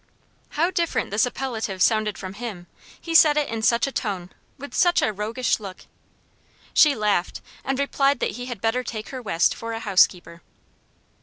[0.57, 2.65] How different this appellative sounded from him;
[2.99, 5.81] he said it in such a tone, with such a rogueish look!
[6.73, 10.41] She laughed, and replied that he had better take her West for a housekeeper.